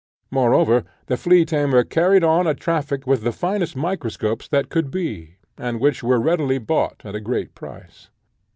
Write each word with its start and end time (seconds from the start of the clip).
Moreover, 0.31 0.83
the 1.05 1.15
flea 1.15 1.45
tamer 1.45 1.83
carried 1.83 2.23
on 2.23 2.47
a 2.47 2.55
traffic 2.55 3.05
with 3.05 3.21
the 3.21 3.31
finest 3.31 3.75
microscopes 3.75 4.47
that 4.47 4.69
could 4.69 4.89
be, 4.89 5.35
and 5.59 5.79
which 5.79 6.01
were 6.01 6.19
readily 6.19 6.57
bought 6.57 7.03
at 7.05 7.13
a 7.13 7.21
great 7.21 7.53
price. 7.53 8.09